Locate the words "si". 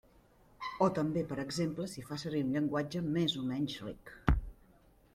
1.93-2.05